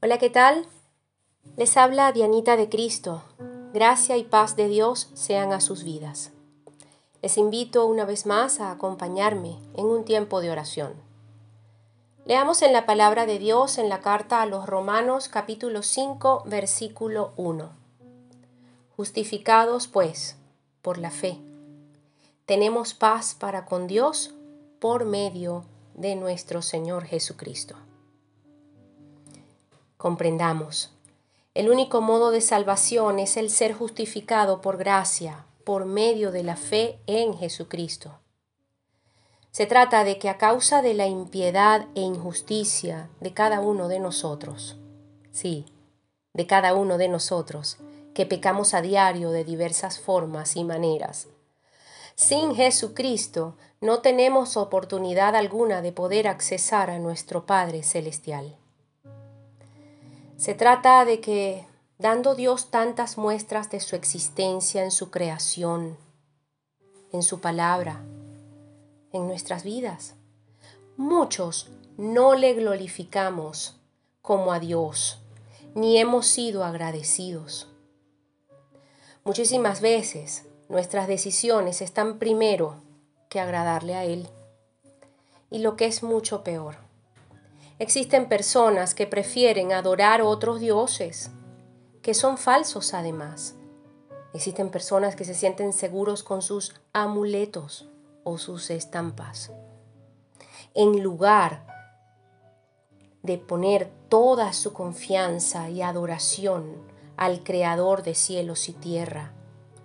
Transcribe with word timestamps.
Hola, 0.00 0.18
¿qué 0.18 0.30
tal? 0.30 0.64
Les 1.56 1.76
habla 1.76 2.12
Dianita 2.12 2.56
de 2.56 2.68
Cristo. 2.68 3.24
Gracia 3.74 4.16
y 4.16 4.22
paz 4.22 4.54
de 4.54 4.68
Dios 4.68 5.10
sean 5.14 5.52
a 5.52 5.60
sus 5.60 5.82
vidas. 5.82 6.30
Les 7.20 7.36
invito 7.36 7.84
una 7.84 8.04
vez 8.04 8.24
más 8.24 8.60
a 8.60 8.70
acompañarme 8.70 9.58
en 9.74 9.86
un 9.86 10.04
tiempo 10.04 10.40
de 10.40 10.52
oración. 10.52 10.94
Leamos 12.26 12.62
en 12.62 12.72
la 12.72 12.86
palabra 12.86 13.26
de 13.26 13.40
Dios 13.40 13.76
en 13.76 13.88
la 13.88 14.00
carta 14.00 14.40
a 14.40 14.46
los 14.46 14.66
Romanos 14.66 15.28
capítulo 15.28 15.82
5 15.82 16.44
versículo 16.46 17.32
1. 17.36 17.68
Justificados 18.96 19.88
pues 19.88 20.36
por 20.80 20.98
la 20.98 21.10
fe, 21.10 21.40
tenemos 22.46 22.94
paz 22.94 23.34
para 23.34 23.64
con 23.66 23.88
Dios 23.88 24.32
por 24.78 25.06
medio 25.06 25.64
de 25.94 26.14
nuestro 26.14 26.62
Señor 26.62 27.04
Jesucristo. 27.04 27.74
Comprendamos, 29.98 30.92
el 31.54 31.68
único 31.68 32.00
modo 32.00 32.30
de 32.30 32.40
salvación 32.40 33.18
es 33.18 33.36
el 33.36 33.50
ser 33.50 33.72
justificado 33.72 34.60
por 34.60 34.76
gracia, 34.76 35.44
por 35.64 35.86
medio 35.86 36.30
de 36.30 36.44
la 36.44 36.54
fe 36.54 37.00
en 37.08 37.36
Jesucristo. 37.36 38.20
Se 39.50 39.66
trata 39.66 40.04
de 40.04 40.20
que 40.20 40.28
a 40.28 40.38
causa 40.38 40.82
de 40.82 40.94
la 40.94 41.08
impiedad 41.08 41.88
e 41.96 42.00
injusticia 42.00 43.10
de 43.18 43.34
cada 43.34 43.58
uno 43.58 43.88
de 43.88 43.98
nosotros, 43.98 44.76
sí, 45.32 45.66
de 46.32 46.46
cada 46.46 46.74
uno 46.74 46.96
de 46.96 47.08
nosotros, 47.08 47.78
que 48.14 48.24
pecamos 48.24 48.74
a 48.74 48.82
diario 48.82 49.32
de 49.32 49.42
diversas 49.42 49.98
formas 49.98 50.54
y 50.54 50.62
maneras, 50.62 51.26
sin 52.14 52.54
Jesucristo 52.54 53.56
no 53.80 53.98
tenemos 53.98 54.56
oportunidad 54.56 55.34
alguna 55.34 55.82
de 55.82 55.90
poder 55.90 56.28
accesar 56.28 56.88
a 56.88 57.00
nuestro 57.00 57.46
Padre 57.46 57.82
Celestial. 57.82 58.56
Se 60.38 60.54
trata 60.54 61.04
de 61.04 61.20
que, 61.20 61.66
dando 61.98 62.36
Dios 62.36 62.70
tantas 62.70 63.18
muestras 63.18 63.70
de 63.70 63.80
su 63.80 63.96
existencia 63.96 64.84
en 64.84 64.92
su 64.92 65.10
creación, 65.10 65.96
en 67.12 67.24
su 67.24 67.40
palabra, 67.40 68.04
en 69.12 69.26
nuestras 69.26 69.64
vidas, 69.64 70.14
muchos 70.96 71.72
no 71.96 72.36
le 72.36 72.54
glorificamos 72.54 73.80
como 74.22 74.52
a 74.52 74.60
Dios, 74.60 75.18
ni 75.74 75.98
hemos 75.98 76.28
sido 76.28 76.62
agradecidos. 76.62 77.66
Muchísimas 79.24 79.80
veces 79.80 80.44
nuestras 80.68 81.08
decisiones 81.08 81.82
están 81.82 82.20
primero 82.20 82.76
que 83.28 83.40
agradarle 83.40 83.96
a 83.96 84.04
Él. 84.04 84.28
Y 85.50 85.58
lo 85.58 85.74
que 85.74 85.86
es 85.86 86.04
mucho 86.04 86.44
peor, 86.44 86.87
Existen 87.80 88.28
personas 88.28 88.92
que 88.92 89.06
prefieren 89.06 89.72
adorar 89.72 90.20
otros 90.20 90.58
dioses, 90.58 91.30
que 92.02 92.12
son 92.12 92.36
falsos 92.36 92.92
además. 92.92 93.54
Existen 94.34 94.70
personas 94.70 95.14
que 95.14 95.24
se 95.24 95.34
sienten 95.34 95.72
seguros 95.72 96.24
con 96.24 96.42
sus 96.42 96.74
amuletos 96.92 97.88
o 98.24 98.36
sus 98.36 98.70
estampas. 98.70 99.52
En 100.74 101.04
lugar 101.04 101.66
de 103.22 103.38
poner 103.38 103.88
toda 104.08 104.52
su 104.54 104.72
confianza 104.72 105.70
y 105.70 105.80
adoración 105.80 106.82
al 107.16 107.44
Creador 107.44 108.02
de 108.02 108.16
cielos 108.16 108.68
y 108.68 108.72
tierra, 108.72 109.34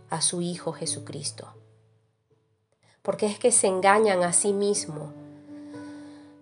a 0.09 0.21
su 0.21 0.41
Hijo 0.41 0.73
Jesucristo. 0.73 1.53
Porque 3.03 3.27
es 3.27 3.37
que 3.37 3.51
se 3.51 3.67
engañan 3.67 4.23
a 4.23 4.33
sí 4.33 4.51
mismos 4.51 5.13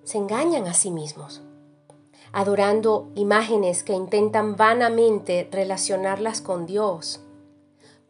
se 0.04 0.18
engañan 0.18 0.68
a 0.68 0.74
sí 0.74 0.92
mismos, 0.92 1.42
adorando 2.32 3.10
imágenes 3.16 3.84
que 3.84 3.94
intentan 3.94 4.56
vanamente 4.56 5.48
relacionarlas 5.52 6.42
con 6.42 6.66
Dios, 6.66 7.22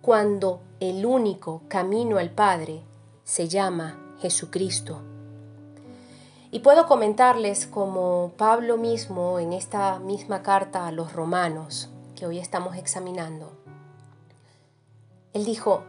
cuando 0.01 0.61
el 0.79 1.05
único 1.05 1.61
camino 1.67 2.17
al 2.17 2.31
Padre 2.31 2.81
se 3.23 3.47
llama 3.47 3.99
Jesucristo. 4.19 5.01
Y 6.49 6.59
puedo 6.59 6.85
comentarles 6.85 7.65
como 7.65 8.33
Pablo 8.35 8.77
mismo 8.77 9.39
en 9.39 9.53
esta 9.53 9.99
misma 9.99 10.41
carta 10.41 10.87
a 10.87 10.91
los 10.91 11.13
romanos 11.13 11.89
que 12.15 12.25
hoy 12.25 12.39
estamos 12.39 12.75
examinando. 12.75 13.53
Él 15.33 15.45
dijo, 15.45 15.83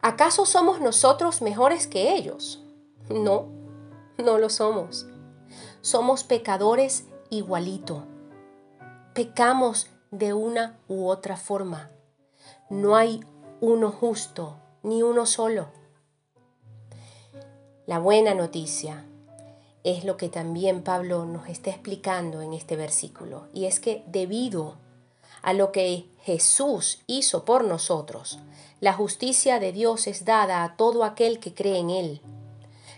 ¿acaso 0.00 0.46
somos 0.46 0.80
nosotros 0.80 1.42
mejores 1.42 1.86
que 1.86 2.16
ellos? 2.16 2.64
No, 3.08 3.46
no 4.18 4.38
lo 4.38 4.50
somos 4.50 5.06
somos 5.84 6.24
pecadores 6.24 7.04
igualito. 7.28 8.06
Pecamos 9.12 9.88
de 10.10 10.32
una 10.32 10.78
u 10.88 11.08
otra 11.08 11.36
forma. 11.36 11.90
No 12.70 12.96
hay 12.96 13.20
uno 13.60 13.90
justo, 13.90 14.56
ni 14.82 15.02
uno 15.02 15.26
solo. 15.26 15.68
La 17.84 17.98
buena 17.98 18.32
noticia 18.32 19.04
es 19.82 20.06
lo 20.06 20.16
que 20.16 20.30
también 20.30 20.82
Pablo 20.82 21.26
nos 21.26 21.50
está 21.50 21.68
explicando 21.68 22.40
en 22.40 22.54
este 22.54 22.76
versículo, 22.76 23.48
y 23.52 23.66
es 23.66 23.78
que 23.78 24.04
debido 24.06 24.78
a 25.42 25.52
lo 25.52 25.70
que 25.70 26.08
Jesús 26.22 27.02
hizo 27.06 27.44
por 27.44 27.62
nosotros, 27.62 28.38
la 28.80 28.94
justicia 28.94 29.60
de 29.60 29.72
Dios 29.72 30.06
es 30.06 30.24
dada 30.24 30.64
a 30.64 30.76
todo 30.76 31.04
aquel 31.04 31.40
que 31.40 31.52
cree 31.52 31.76
en 31.76 31.90
Él 31.90 32.22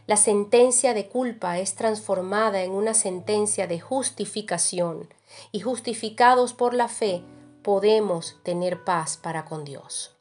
la 0.06 0.16
sentencia 0.16 0.94
de 0.94 1.08
culpa 1.08 1.58
es 1.58 1.74
transformada 1.74 2.62
en 2.62 2.70
una 2.70 2.94
sentencia 2.94 3.66
de 3.66 3.80
justificación 3.80 5.08
y 5.50 5.60
justificados 5.60 6.52
por 6.52 6.74
la 6.74 6.88
fe 6.88 7.22
podemos 7.62 8.36
tener 8.44 8.84
paz 8.84 9.16
para 9.16 9.44
con 9.44 9.64
Dios. 9.64 10.12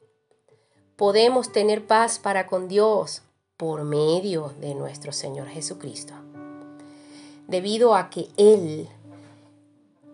Podemos 0.96 1.52
tener 1.52 1.86
paz 1.86 2.18
para 2.18 2.48
con 2.48 2.66
Dios 2.66 3.22
por 3.56 3.84
medio 3.84 4.52
de 4.60 4.74
nuestro 4.74 5.12
Señor 5.12 5.46
Jesucristo. 5.48 6.14
Debido 7.46 7.94
a 7.94 8.10
que 8.10 8.28
Él 8.36 8.88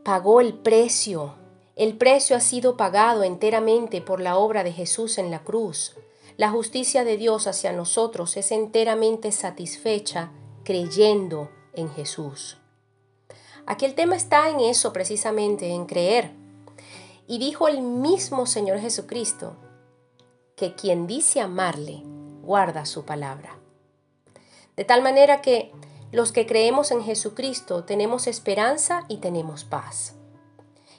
pagó 0.04 0.42
el 0.42 0.52
precio, 0.52 1.34
el 1.76 1.96
precio 1.96 2.36
ha 2.36 2.40
sido 2.40 2.76
pagado 2.76 3.24
enteramente 3.24 4.02
por 4.02 4.20
la 4.20 4.36
obra 4.36 4.64
de 4.64 4.72
Jesús 4.72 5.16
en 5.16 5.30
la 5.30 5.42
cruz 5.42 5.96
la 6.36 6.50
justicia 6.50 7.04
de 7.04 7.16
Dios 7.16 7.46
hacia 7.46 7.72
nosotros 7.72 8.36
es 8.36 8.52
enteramente 8.52 9.32
satisfecha 9.32 10.30
creyendo 10.64 11.50
en 11.74 11.90
Jesús. 11.90 12.58
Aquí 13.66 13.84
el 13.84 13.94
tema 13.94 14.16
está 14.16 14.48
en 14.48 14.60
eso 14.60 14.92
precisamente, 14.92 15.68
en 15.68 15.86
creer. 15.86 16.32
Y 17.26 17.38
dijo 17.38 17.68
el 17.68 17.82
mismo 17.82 18.46
Señor 18.46 18.80
Jesucristo 18.80 19.56
que 20.56 20.74
quien 20.74 21.06
dice 21.06 21.40
amarle, 21.40 22.02
guarda 22.42 22.84
su 22.86 23.04
palabra. 23.04 23.58
De 24.76 24.84
tal 24.84 25.02
manera 25.02 25.40
que 25.40 25.72
los 26.10 26.32
que 26.32 26.46
creemos 26.46 26.90
en 26.90 27.02
Jesucristo 27.02 27.84
tenemos 27.84 28.26
esperanza 28.26 29.04
y 29.08 29.18
tenemos 29.18 29.64
paz. 29.64 30.14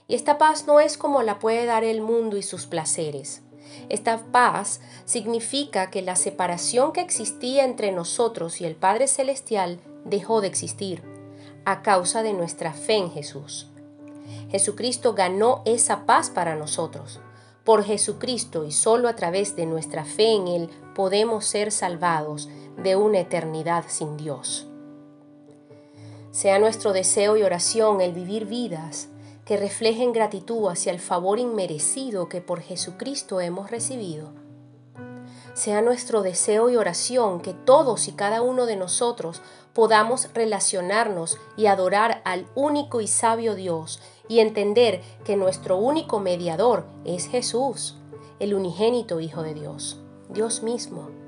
Y 0.07 0.15
esta 0.15 0.37
paz 0.37 0.65
no 0.67 0.79
es 0.79 0.97
como 0.97 1.21
la 1.23 1.39
puede 1.39 1.65
dar 1.65 1.83
el 1.83 2.01
mundo 2.01 2.37
y 2.37 2.43
sus 2.43 2.65
placeres. 2.65 3.41
Esta 3.89 4.17
paz 4.31 4.81
significa 5.05 5.89
que 5.89 6.01
la 6.01 6.15
separación 6.15 6.91
que 6.93 7.01
existía 7.01 7.65
entre 7.65 7.91
nosotros 7.91 8.61
y 8.61 8.65
el 8.65 8.75
Padre 8.75 9.07
Celestial 9.07 9.79
dejó 10.05 10.41
de 10.41 10.47
existir 10.47 11.03
a 11.65 11.81
causa 11.81 12.23
de 12.23 12.33
nuestra 12.33 12.73
fe 12.73 12.95
en 12.95 13.11
Jesús. 13.11 13.67
Jesucristo 14.49 15.13
ganó 15.13 15.61
esa 15.65 16.05
paz 16.05 16.29
para 16.29 16.55
nosotros. 16.55 17.19
Por 17.63 17.83
Jesucristo 17.83 18.65
y 18.65 18.71
solo 18.71 19.07
a 19.07 19.15
través 19.15 19.55
de 19.55 19.65
nuestra 19.65 20.03
fe 20.03 20.33
en 20.33 20.47
Él 20.47 20.69
podemos 20.95 21.45
ser 21.45 21.71
salvados 21.71 22.49
de 22.77 22.95
una 22.95 23.19
eternidad 23.19 23.85
sin 23.87 24.17
Dios. 24.17 24.67
Sea 26.31 26.59
nuestro 26.59 26.93
deseo 26.93 27.37
y 27.37 27.43
oración 27.43 28.01
el 28.01 28.11
vivir 28.11 28.45
vidas 28.45 29.07
que 29.45 29.57
reflejen 29.57 30.13
gratitud 30.13 30.69
hacia 30.69 30.91
el 30.91 30.99
favor 30.99 31.39
inmerecido 31.39 32.29
que 32.29 32.41
por 32.41 32.61
Jesucristo 32.61 33.41
hemos 33.41 33.71
recibido. 33.71 34.31
Sea 35.53 35.81
nuestro 35.81 36.23
deseo 36.23 36.69
y 36.69 36.77
oración 36.77 37.39
que 37.39 37.53
todos 37.53 38.07
y 38.07 38.13
cada 38.13 38.41
uno 38.41 38.65
de 38.65 38.75
nosotros 38.75 39.41
podamos 39.73 40.29
relacionarnos 40.33 41.37
y 41.57 41.67
adorar 41.67 42.21
al 42.25 42.47
único 42.55 43.01
y 43.01 43.07
sabio 43.07 43.55
Dios 43.55 44.01
y 44.27 44.39
entender 44.39 45.01
que 45.25 45.35
nuestro 45.35 45.77
único 45.77 46.19
mediador 46.19 46.85
es 47.05 47.27
Jesús, 47.27 47.97
el 48.39 48.53
unigénito 48.53 49.19
Hijo 49.19 49.43
de 49.43 49.53
Dios, 49.53 49.99
Dios 50.29 50.63
mismo 50.63 51.22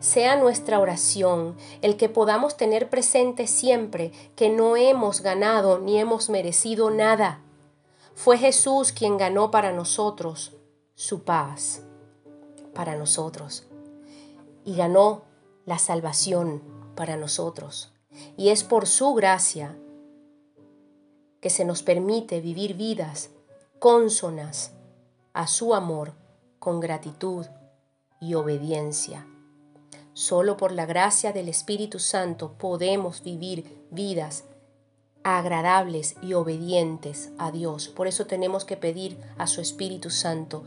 sea 0.00 0.36
nuestra 0.36 0.80
oración, 0.80 1.56
el 1.82 1.96
que 1.96 2.08
podamos 2.08 2.56
tener 2.56 2.88
presente 2.88 3.46
siempre 3.46 4.12
que 4.34 4.48
no 4.48 4.76
hemos 4.76 5.20
ganado 5.20 5.78
ni 5.78 5.98
hemos 5.98 6.30
merecido 6.30 6.90
nada. 6.90 7.42
Fue 8.14 8.38
Jesús 8.38 8.92
quien 8.92 9.18
ganó 9.18 9.50
para 9.50 9.72
nosotros 9.72 10.56
su 10.94 11.22
paz, 11.22 11.82
para 12.74 12.96
nosotros, 12.96 13.66
y 14.64 14.74
ganó 14.74 15.22
la 15.66 15.78
salvación 15.78 16.62
para 16.96 17.16
nosotros. 17.16 17.92
Y 18.36 18.48
es 18.48 18.64
por 18.64 18.86
su 18.86 19.14
gracia 19.14 19.76
que 21.40 21.50
se 21.50 21.64
nos 21.64 21.82
permite 21.82 22.40
vivir 22.40 22.74
vidas 22.74 23.30
cónsonas 23.78 24.72
a 25.32 25.46
su 25.46 25.74
amor 25.74 26.12
con 26.58 26.80
gratitud 26.80 27.46
y 28.20 28.34
obediencia. 28.34 29.26
Solo 30.12 30.56
por 30.56 30.72
la 30.72 30.86
gracia 30.86 31.32
del 31.32 31.48
Espíritu 31.48 31.98
Santo 31.98 32.54
podemos 32.58 33.22
vivir 33.22 33.86
vidas 33.90 34.44
agradables 35.22 36.16
y 36.22 36.32
obedientes 36.34 37.30
a 37.38 37.50
Dios. 37.50 37.88
Por 37.88 38.06
eso 38.06 38.26
tenemos 38.26 38.64
que 38.64 38.76
pedir 38.76 39.18
a 39.38 39.46
su 39.46 39.60
Espíritu 39.60 40.10
Santo 40.10 40.64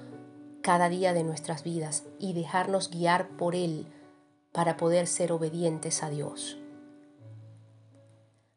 cada 0.61 0.89
día 0.89 1.13
de 1.13 1.23
nuestras 1.23 1.63
vidas 1.63 2.03
y 2.19 2.33
dejarnos 2.33 2.89
guiar 2.89 3.29
por 3.29 3.55
Él 3.55 3.87
para 4.51 4.77
poder 4.77 5.07
ser 5.07 5.31
obedientes 5.31 6.03
a 6.03 6.09
Dios. 6.09 6.57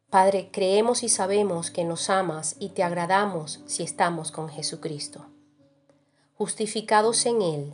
Padre, 0.09 0.49
creemos 0.53 1.03
y 1.03 1.09
sabemos 1.09 1.69
que 1.69 1.83
nos 1.83 2.09
amas 2.09 2.55
y 2.59 2.69
te 2.69 2.83
agradamos 2.83 3.61
si 3.65 3.83
estamos 3.83 4.31
con 4.31 4.47
Jesucristo. 4.47 5.25
Justificados 6.37 7.25
en 7.25 7.41
Él, 7.41 7.73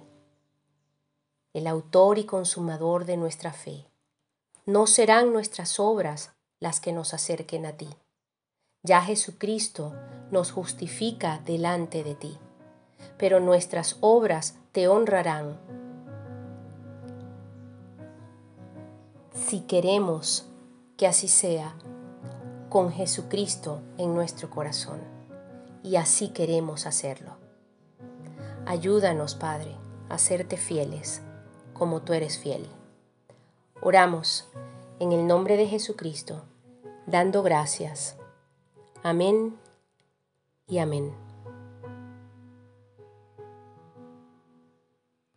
el 1.53 1.67
autor 1.67 2.17
y 2.17 2.25
consumador 2.25 3.05
de 3.05 3.15
nuestra 3.15 3.53
fe. 3.53 3.85
No 4.65 4.88
serán 4.88 5.31
nuestras 5.31 5.79
obras 5.79 6.33
las 6.59 6.79
que 6.79 6.91
nos 6.91 7.13
acerquen 7.13 7.67
a 7.67 7.73
ti. 7.73 7.89
Ya 8.81 9.01
Jesucristo 9.01 9.94
nos 10.31 10.51
justifica 10.51 11.39
delante 11.45 12.03
de 12.03 12.15
ti, 12.15 12.38
pero 13.17 13.39
nuestras 13.39 13.97
obras 14.01 14.55
te 14.71 14.88
honrarán. 14.88 15.59
Si 19.31 19.61
queremos 19.61 20.47
que 20.97 21.05
así 21.05 21.27
sea, 21.27 21.75
con 22.69 22.91
Jesucristo 22.91 23.81
en 24.00 24.15
nuestro 24.15 24.50
corazón, 24.50 25.01
y 25.83 25.97
así 25.97 26.29
queremos 26.29 26.88
hacerlo. 26.88 27.38
Ayúdanos, 28.65 29.35
Padre, 29.35 29.75
a 30.09 30.17
serte 30.17 30.57
fieles 30.57 31.21
como 31.83 32.01
tú 32.01 32.13
eres 32.13 32.38
fiel. 32.38 32.65
Oramos 33.81 34.47
en 35.01 35.12
el 35.12 35.27
nombre 35.27 35.57
de 35.57 35.68
Jesucristo, 35.68 36.45
dando 37.07 37.44
gracias. 37.44 38.15
Amén 39.03 39.57
y 40.65 40.77
amén. 40.77 41.13